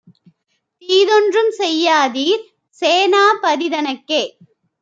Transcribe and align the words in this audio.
தீதொன்றும் 0.81 1.51
செய்யாதீர் 1.57 2.43
சேனா 2.79 3.23
பதிதனக்கே! 3.43 4.23